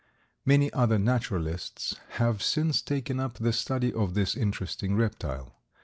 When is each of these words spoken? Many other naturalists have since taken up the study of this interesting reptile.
Many 0.45 0.73
other 0.73 0.97
naturalists 0.97 1.95
have 2.13 2.41
since 2.41 2.81
taken 2.81 3.19
up 3.19 3.35
the 3.35 3.53
study 3.53 3.93
of 3.93 4.15
this 4.15 4.35
interesting 4.35 4.95
reptile. 4.95 5.59